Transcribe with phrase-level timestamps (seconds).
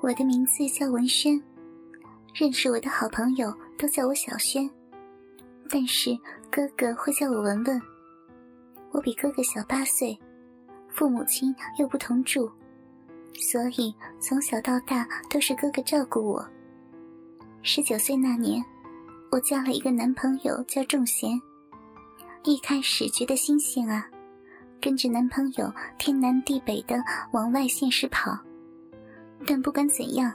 [0.00, 1.42] 我的名字叫文轩，
[2.34, 4.68] 认识我的好朋友都叫我小轩，
[5.70, 6.16] 但是
[6.50, 7.80] 哥哥会叫我文文。
[8.92, 10.16] 我比哥哥小八岁，
[10.88, 12.50] 父母亲又不同住，
[13.34, 16.46] 所以从小到大都是哥哥照顾我。
[17.62, 18.64] 十九岁那年，
[19.32, 21.40] 我交了一个男朋友叫仲贤。
[22.44, 24.08] 一开始觉得新鲜啊，
[24.80, 26.96] 跟着男朋友天南地北的
[27.32, 28.38] 往外县市跑。
[29.44, 30.32] 但不管怎样，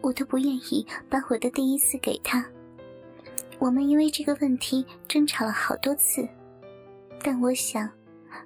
[0.00, 2.44] 我都不愿意把我的第一次给他。
[3.58, 6.26] 我们因为这个问题争吵了好多次。
[7.22, 7.88] 但我想，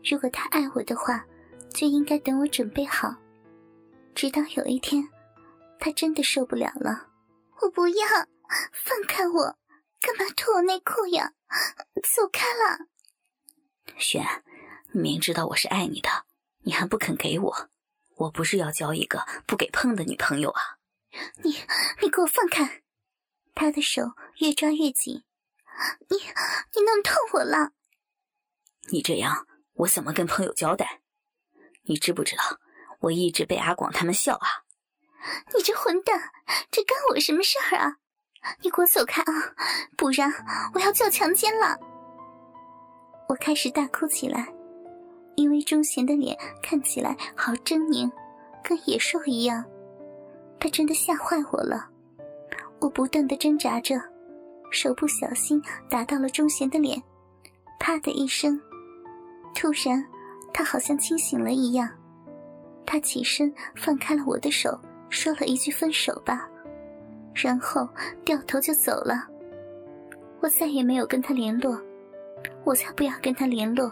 [0.04, 1.24] 如果他爱我的话，
[1.70, 3.14] 就应该等我准备好。
[4.14, 5.08] 直到有一天，
[5.78, 7.08] 他真的受不了了。
[7.62, 8.06] 我不要，
[8.72, 9.56] 放开我！
[9.98, 11.32] 干嘛脱我内裤呀？
[12.02, 12.86] 走开了！
[13.96, 14.22] 雪，
[14.92, 16.08] 明知道我是爱你的，
[16.64, 17.70] 你还不肯给我。
[18.16, 20.78] 我不是要交一个不给碰的女朋友啊！
[21.42, 21.56] 你，
[22.00, 22.82] 你给我放开！
[23.54, 25.24] 他的手越抓越紧，
[26.08, 27.72] 你，你弄痛我了！
[28.90, 31.02] 你这样，我怎么跟朋友交代？
[31.84, 32.58] 你知不知道，
[33.00, 34.64] 我一直被阿广他们笑啊！
[35.54, 36.32] 你这混蛋，
[36.70, 37.96] 这干我什么事儿啊？
[38.62, 39.54] 你给我走开啊，
[39.96, 40.32] 不然
[40.72, 41.78] 我要叫强奸了！
[43.28, 44.55] 我开始大哭起来。
[45.36, 48.10] 因为钟贤的脸看起来好狰狞，
[48.62, 49.64] 跟野兽一样，
[50.58, 51.88] 他真的吓坏我了。
[52.80, 54.00] 我不断的挣扎着，
[54.70, 57.02] 手不小心打到了钟贤的脸，
[57.78, 58.60] 啪的一声。
[59.54, 60.04] 突然，
[60.52, 61.88] 他好像清醒了一样，
[62.84, 66.48] 他起身放开了我的手，说了一句“分手吧”，
[67.34, 67.88] 然后
[68.24, 69.26] 掉头就走了。
[70.40, 71.80] 我再也没有跟他联络，
[72.64, 73.90] 我才不要跟他联络。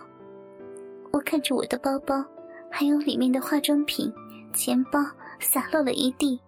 [1.15, 2.25] 我看着我的包包，
[2.69, 4.13] 还有里面的化妆品、
[4.53, 4.99] 钱包
[5.39, 6.41] 洒落了一地，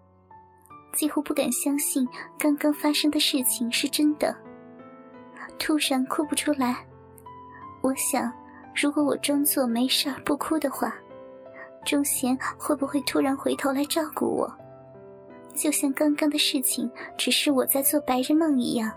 [0.92, 2.04] 几乎不敢相信
[2.36, 4.36] 刚刚发生的事情是真的。
[5.56, 6.84] 突然哭不出来，
[7.80, 8.32] 我想，
[8.74, 10.92] 如果我装作没事不哭的话，
[11.84, 14.52] 钟贤会不会突然回头来照顾我？
[15.54, 18.90] 就像刚刚的事情只是我在做白日梦一样。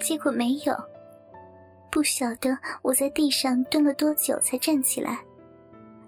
[0.00, 0.72] 结果没有。
[1.90, 5.24] 不晓得我在地上蹲了多久才站起来，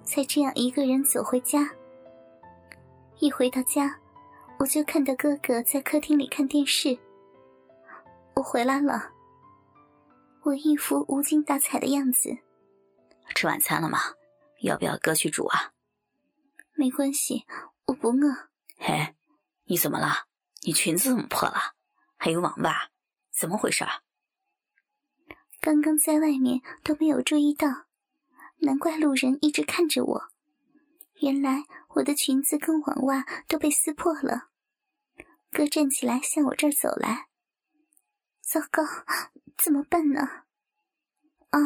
[0.04, 1.69] 才这样一个人走回家。
[3.19, 3.98] 一回到家，
[4.59, 6.98] 我就看到哥哥在客厅里看电视。
[8.34, 9.10] 我回来了，
[10.42, 12.38] 我一副无精打采的样子。
[13.34, 13.98] 吃晚餐了吗？
[14.60, 15.72] 要不要哥去煮啊？
[16.75, 17.44] 没关系，
[17.87, 18.48] 我不饿。
[18.78, 19.15] 嘿，
[19.65, 20.26] 你怎么了？
[20.65, 21.75] 你裙子怎么破了？
[22.16, 22.91] 还有网袜，
[23.32, 23.84] 怎么回事？
[25.62, 27.84] 刚刚在外面都没有注意到，
[28.58, 30.28] 难怪路人一直看着我。
[31.20, 34.48] 原来我的裙子跟网袜都被撕破了。
[35.52, 37.28] 哥站起来向我这儿走来。
[38.40, 38.82] 糟糕，
[39.56, 40.42] 怎么办呢？
[41.50, 41.60] 啊，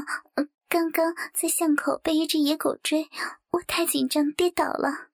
[0.69, 3.09] 刚刚在巷口被一只野狗追，
[3.53, 5.09] 我太紧张跌倒了。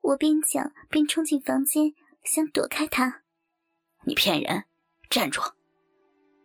[0.00, 1.94] 我边讲边冲进房间，
[2.24, 3.22] 想躲开他。
[4.04, 4.64] 你骗人！
[5.08, 5.40] 站住！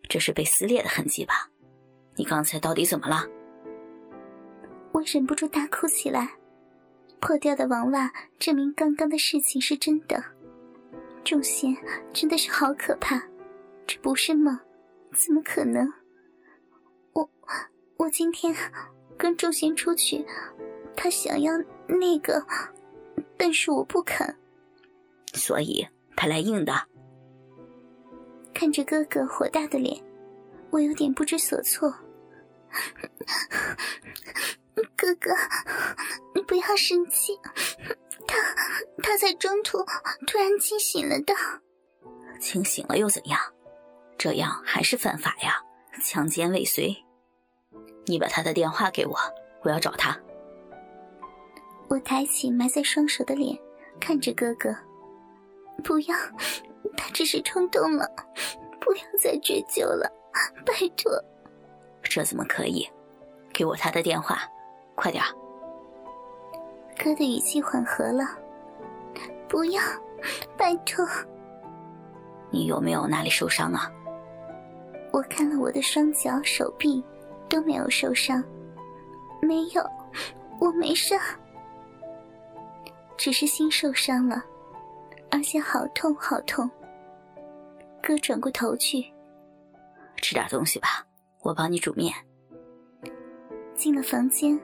[0.08, 1.50] 这是被撕裂的痕迹吧？
[2.16, 3.26] 你刚才到底怎么了？
[4.92, 6.32] 我忍不住大哭起来。
[7.20, 10.24] 破掉的网袜证明刚刚的事情是真的。
[11.24, 11.76] 仲贤
[12.14, 13.22] 真的是好可怕，
[13.86, 14.58] 这不是梦，
[15.14, 15.92] 怎么可能？
[17.14, 17.30] 我
[17.98, 18.56] 我今天
[19.18, 20.26] 跟仲贤出去，
[20.96, 21.54] 他想要
[21.88, 22.46] 那个，
[23.36, 24.36] 但是我不肯。
[25.34, 26.74] 所以他来硬的。
[28.58, 30.04] 看着哥哥火大的脸，
[30.72, 31.94] 我有点不知所措。
[34.96, 35.30] 哥哥，
[36.34, 37.40] 你不要生气，
[38.28, 38.36] 他
[39.04, 39.78] 他在中途
[40.26, 41.36] 突然清醒了的。
[42.40, 43.40] 清醒了又怎样？
[44.18, 45.62] 这样还是犯法呀，
[46.02, 46.98] 强奸未遂。
[48.08, 49.16] 你把他的电话给我，
[49.62, 50.20] 我要找他。
[51.90, 53.56] 我抬起埋在双手的脸，
[54.00, 54.76] 看着哥哥，
[55.84, 56.18] 不要。
[56.96, 58.10] 他只是冲动了，
[58.80, 60.12] 不要再追究了，
[60.66, 61.12] 拜托。
[62.04, 62.88] 这怎么可以？
[63.54, 64.40] 给我他的电话，
[64.96, 65.24] 快点。
[66.98, 68.24] 哥的语气缓和了，
[69.48, 69.82] 不要，
[70.56, 71.06] 拜托。
[72.50, 73.92] 你有没有哪里受伤啊？
[75.12, 77.04] 我看了我的双脚、手臂，
[77.50, 78.44] 都没有受伤，
[79.42, 79.84] 没有，
[80.60, 81.20] 我没事，
[83.18, 84.44] 只是心受伤了，
[85.32, 86.70] 而且好痛，好痛。
[88.08, 89.04] 哥转过头去，
[90.22, 91.06] 吃点东西吧，
[91.42, 92.14] 我帮你煮面。
[93.76, 94.58] 进了房间，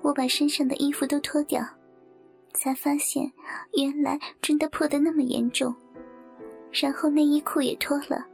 [0.00, 1.60] 我把身上的衣服都脱掉，
[2.54, 3.32] 才发现
[3.76, 5.74] 原来真的破得那么严重。
[6.70, 8.24] 然后内衣裤也脱了，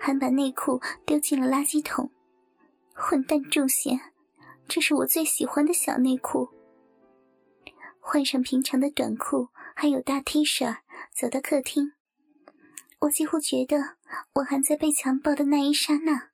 [0.00, 2.10] 还把内裤丢进了垃圾桶。
[2.94, 4.00] 混蛋仲贤，
[4.66, 6.48] 这是我最喜欢的小内裤。
[8.00, 10.74] 换上平常的短裤，还有大 T 恤，
[11.14, 11.92] 走到客厅。
[13.00, 13.96] 我几乎觉得，
[14.34, 16.30] 我还在被强暴的那一刹那，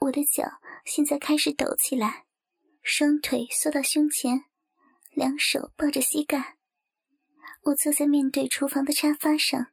[0.00, 2.26] 我的脚现在开始抖起来，
[2.82, 4.44] 双腿缩到胸前，
[5.12, 6.58] 两手抱着膝盖。
[7.62, 9.68] 我坐在面对厨房的沙发上，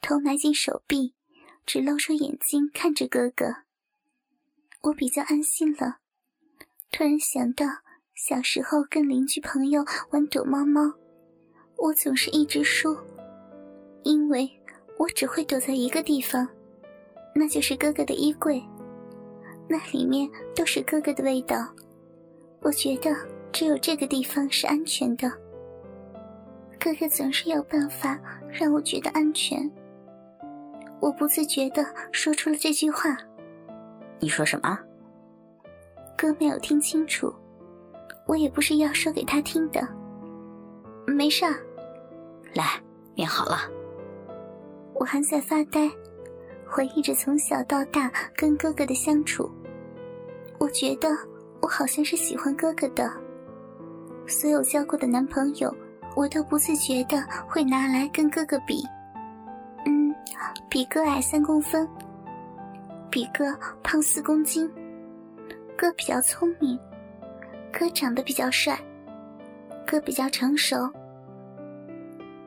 [0.00, 1.14] 头埋进手臂，
[1.64, 3.62] 只露出眼睛看着哥哥。
[4.82, 5.98] 我比较安心了，
[6.90, 7.64] 突然想到
[8.12, 10.94] 小时候跟邻居朋友玩躲猫猫，
[11.76, 12.96] 我总是一直输，
[14.02, 14.50] 因为
[14.98, 16.48] 我只会躲在一个地方，
[17.34, 18.62] 那就是哥哥的衣柜，
[19.68, 21.56] 那里面都是哥哥的味道，
[22.60, 23.14] 我觉得
[23.52, 25.30] 只有这个地方是安全的。
[26.78, 28.18] 哥哥总是有办法
[28.50, 29.70] 让我觉得安全，
[31.00, 33.16] 我不自觉的说出了这句话。
[34.18, 34.78] 你说什么？
[36.16, 37.30] 哥没有听清楚，
[38.26, 39.86] 我也不是要说给他听的。
[41.06, 41.54] 没事儿，
[42.54, 42.80] 来，
[43.14, 43.58] 面好了。
[44.98, 45.90] 我还在发呆，
[46.66, 49.50] 回忆着从小到大跟哥哥的相处。
[50.58, 51.08] 我觉得
[51.60, 53.12] 我好像是喜欢哥哥的，
[54.26, 55.74] 所有交过的男朋友，
[56.16, 58.82] 我都不自觉的会拿来跟哥哥比。
[59.84, 60.14] 嗯，
[60.70, 61.88] 比哥矮三公分。
[63.10, 64.70] 比哥胖四公斤，
[65.76, 66.78] 哥比较聪明，
[67.72, 68.78] 哥长得比较帅，
[69.86, 70.90] 哥比较成熟。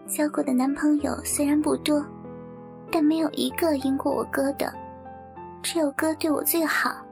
[0.06, 2.06] 交过的男朋友虽然不多，
[2.92, 4.74] 但没有一个赢过我哥的，
[5.62, 7.06] 只有哥对我最好。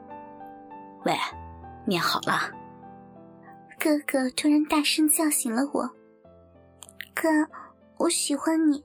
[1.06, 1.16] 喂，
[1.86, 2.52] 面好了。
[3.80, 5.96] 哥哥突然大声叫醒了我。
[7.14, 7.30] 哥，
[7.98, 8.84] 我喜欢你。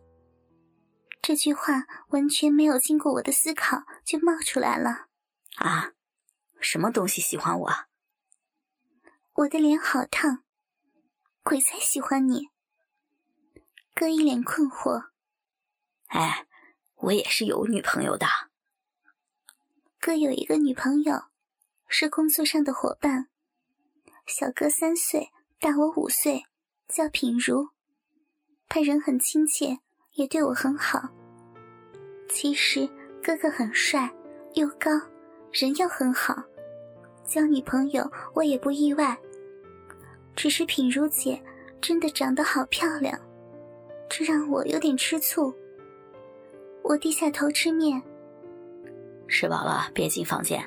[1.21, 5.07] 这句话完全没有经过我的思考就冒出来了，
[5.57, 5.93] 啊，
[6.61, 7.71] 什么东西喜欢我？
[9.35, 10.43] 我的脸好烫，
[11.43, 12.49] 鬼才喜欢你！
[13.95, 15.11] 哥一脸困惑。
[16.09, 16.47] 哎，
[17.03, 18.27] 我也是有女朋友的。
[20.01, 21.25] 哥有一个女朋友，
[21.87, 23.29] 是工作上的伙伴，
[24.27, 26.45] 小哥三岁，大我五岁，
[26.89, 27.69] 叫品如。
[28.69, 29.79] 他人很亲切。
[30.15, 31.09] 也对我很好。
[32.29, 32.87] 其实
[33.25, 34.13] 哥哥很帅，
[34.53, 34.91] 又高，
[35.51, 36.35] 人又很好，
[37.25, 39.19] 交女朋友我也不意外。
[40.37, 41.43] 只是品如姐
[41.81, 43.19] 真的长得好漂亮，
[44.07, 45.51] 这让我有点吃醋。
[46.83, 48.03] 我低下头吃面。
[49.29, 50.63] 吃饱了别进房间，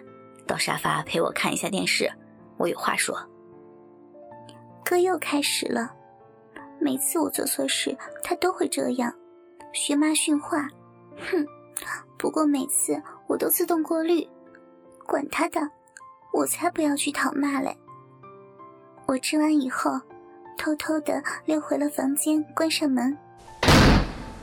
[0.48, 2.12] 到沙发陪我看一下电视，
[2.58, 3.18] 我有话说。
[4.84, 5.92] 哥又开始了，
[6.80, 9.14] 每次我做错事，他都会这样。
[9.74, 10.68] 学妈训话，
[11.32, 11.46] 哼！
[12.18, 14.28] 不过每次我都自动过滤，
[15.06, 15.60] 管他的，
[16.32, 17.76] 我才不要去讨骂嘞。
[19.06, 20.00] 我吃完以后，
[20.58, 23.16] 偷偷的溜回了房间，关上门。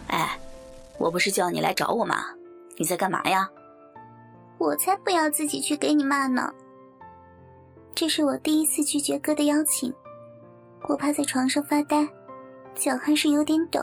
[0.09, 0.39] 哎，
[1.02, 2.26] 我不是叫你来找我吗？
[2.78, 3.50] 你在干嘛呀？
[4.56, 6.49] 我才不要自己去给你骂呢。
[7.93, 9.93] 这是我第一次拒绝哥的邀请，
[10.88, 12.08] 我趴在床上发呆，
[12.76, 13.81] 脚还是有点抖。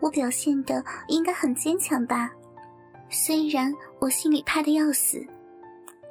[0.00, 2.32] 我表现的应该很坚强吧，
[3.08, 5.24] 虽然我心里怕的要死，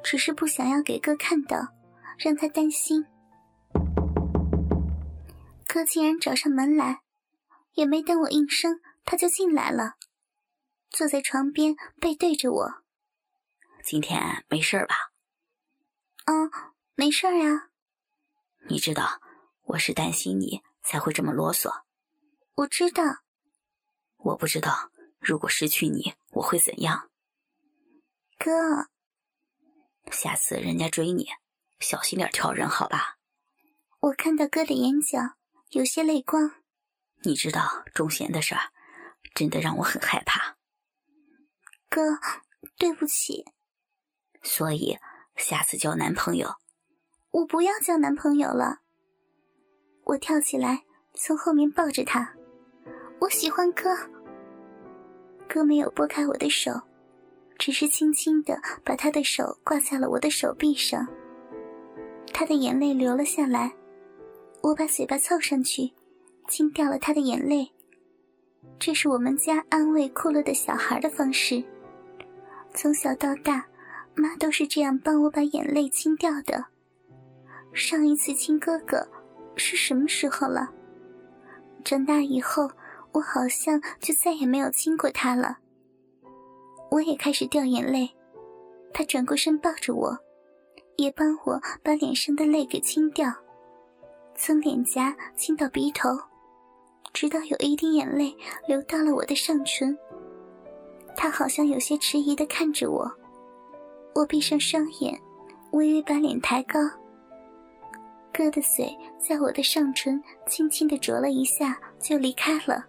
[0.02, 1.68] 只是不想要给哥看到，
[2.16, 3.04] 让他担心。
[5.68, 7.00] 哥竟然找上门来，
[7.74, 9.94] 也没等我应声，他就进来了，
[10.94, 12.84] 坐在床边背对着我。
[13.82, 15.10] 今天没事吧？
[16.26, 16.48] 嗯，
[16.94, 17.68] 没事呀。
[18.68, 19.20] 你知道
[19.64, 21.82] 我是担心你才会这么啰嗦。
[22.54, 23.24] 我知道。
[24.18, 27.10] 我不知道，如果失去你，我会怎样？
[28.38, 28.88] 哥，
[30.12, 31.26] 下次人家追你，
[31.80, 33.18] 小心点挑人，好吧？
[33.98, 35.18] 我看到哥的眼角
[35.70, 36.52] 有些泪光。
[37.24, 38.70] 你知道钟贤的事儿，
[39.34, 40.56] 真的让我很害怕。
[41.94, 42.18] 哥，
[42.76, 43.44] 对不起。
[44.42, 44.98] 所以
[45.36, 46.48] 下次交男朋友，
[47.30, 48.80] 我不要交男朋友了。
[50.02, 50.82] 我跳起来，
[51.14, 52.34] 从后面抱着他。
[53.20, 53.96] 我喜欢哥。
[55.48, 56.72] 哥没有拨开我的手，
[57.60, 61.06] 只是轻轻的把他的手挂在了我的手臂上。
[62.32, 63.72] 他的眼泪流了下来，
[64.62, 65.92] 我把嘴巴凑上去，
[66.48, 67.70] 亲掉了他的眼泪。
[68.80, 71.62] 这是我们家安慰哭了的小孩的方式。
[72.74, 73.64] 从小到大，
[74.16, 76.66] 妈都是这样帮我把眼泪亲掉的。
[77.72, 79.08] 上一次亲哥哥
[79.56, 80.70] 是什么时候了？
[81.84, 82.68] 长大以后，
[83.12, 85.58] 我好像就再也没有亲过他了。
[86.90, 88.10] 我也开始掉眼泪，
[88.92, 90.18] 他转过身抱着我，
[90.96, 93.32] 也帮我把脸上的泪给清掉，
[94.34, 96.10] 从脸颊亲到鼻头，
[97.12, 99.96] 直到有一滴眼泪流到了我的上唇。
[101.16, 103.10] 他好像有些迟疑的看着我，
[104.14, 105.18] 我闭上双眼，
[105.72, 106.78] 微微把脸抬高。
[108.32, 112.84] 哥的嘴在我的上唇轻轻的啄了一下，就离开了。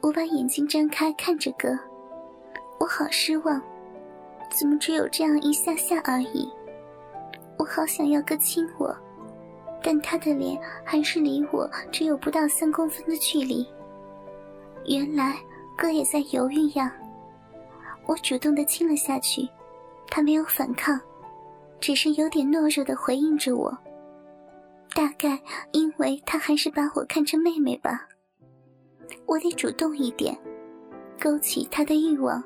[0.00, 1.76] 我把眼睛张开看着哥，
[2.78, 3.60] 我好失望，
[4.50, 6.48] 怎么只有这样一下下而已？
[7.58, 8.96] 我好想要哥亲我，
[9.82, 13.66] 但他的脸还是离我只有不到三公分的距离。
[14.86, 15.36] 原来
[15.76, 16.94] 哥也在犹豫呀。
[18.06, 19.48] 我主动的亲了下去，
[20.08, 20.98] 他没有反抗，
[21.80, 23.76] 只是有点懦弱的回应着我。
[24.94, 25.38] 大概
[25.72, 28.08] 因为他还是把我看成妹妹吧，
[29.26, 30.38] 我得主动一点，
[31.20, 32.42] 勾起他的欲望。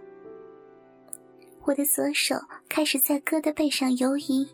[1.64, 2.34] 我的左手
[2.68, 4.48] 开始在哥的背上游移，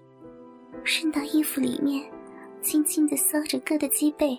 [0.85, 2.05] 伸到衣服里面，
[2.61, 4.39] 轻轻的搔着哥的脊背，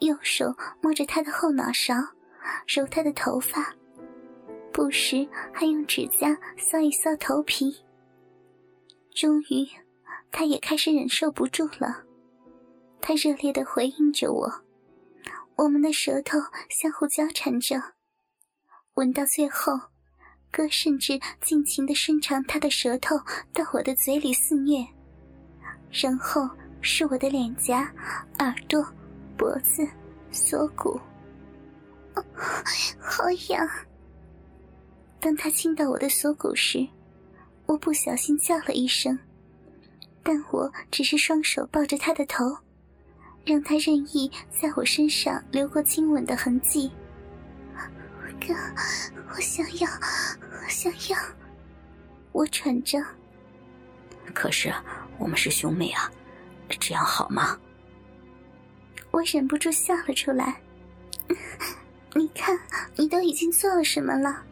[0.00, 1.94] 右手摸着他的后脑勺，
[2.66, 3.74] 揉他的头发，
[4.72, 7.84] 不时还用指甲搔一搔头皮。
[9.14, 9.68] 终于，
[10.30, 12.04] 他也开始忍受不住了。
[13.00, 14.64] 他热烈的回应着我，
[15.56, 17.82] 我们的舌头相互交缠着，
[18.94, 19.72] 吻到最后，
[20.50, 23.16] 哥甚至尽情的伸长他的舌头
[23.52, 24.86] 到我的嘴里肆虐，
[25.90, 26.48] 然后
[26.80, 27.92] 是我的脸颊、
[28.38, 28.86] 耳朵、
[29.36, 29.86] 脖子、
[30.30, 31.00] 锁骨，
[33.00, 33.68] 好痒。
[35.20, 36.86] 当他亲到我的锁骨时，
[37.66, 39.18] 我不小心叫了一声，
[40.22, 42.56] 但我只是双手抱着他的头。
[43.42, 46.90] 让他任意在我身上留过亲吻的痕迹。
[48.38, 48.54] 哥，
[49.34, 51.18] 我想要，我想要。
[52.32, 53.02] 我喘着。
[54.34, 54.72] 可是
[55.18, 56.12] 我们是兄妹啊，
[56.78, 57.58] 这样好吗？
[59.10, 60.60] 我忍不住笑了出来。
[62.14, 62.58] 你看，
[62.94, 64.44] 你都已经做了什么了？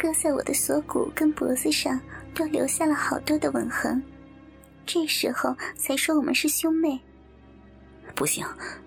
[0.00, 2.00] 哥在我的锁骨跟脖子上
[2.34, 4.02] 都留下了好多的吻痕，
[4.86, 6.98] 这时候才说我们是兄妹。
[8.14, 8.42] 不行，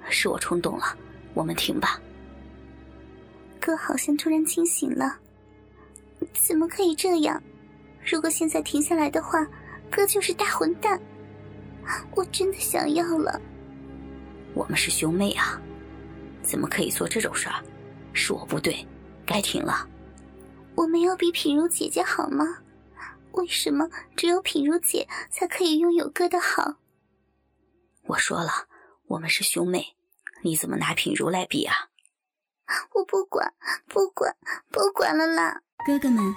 [0.09, 0.97] 是我冲动了，
[1.35, 2.01] 我们停吧。
[3.59, 5.15] 哥好像突然清醒了，
[6.33, 7.39] 怎么可以这样？
[8.03, 9.47] 如果现在停下来的话，
[9.91, 10.99] 哥就是大混蛋。
[12.15, 13.39] 我真的想要了。
[14.55, 15.61] 我们是兄妹啊，
[16.41, 17.63] 怎么可以做这种事儿？
[18.13, 18.83] 是我不对，
[19.27, 19.87] 该停了。
[20.75, 22.59] 我没有比品如姐姐好吗？
[23.33, 26.75] 为什么只有品如姐才可以拥有哥的好？
[28.07, 28.67] 我说了。
[29.07, 29.95] 我们是兄妹，
[30.43, 31.89] 你怎么拿品如来比啊？
[32.93, 33.53] 我不管，
[33.87, 34.35] 不管，
[34.71, 35.61] 不管了啦！
[35.85, 36.33] 哥哥们，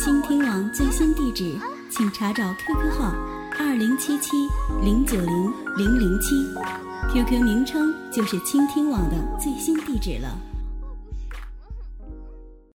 [0.00, 1.56] 倾听网最新地址，
[1.90, 3.12] 请查找 QQ 号
[3.58, 4.48] 二零七七
[4.82, 6.34] 零九零零零七
[7.12, 10.47] ，QQ 名称就是倾听网的最新地址了。